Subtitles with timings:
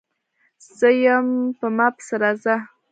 [0.77, 1.27] _زه يم،
[1.57, 2.55] په ما پسې راځه!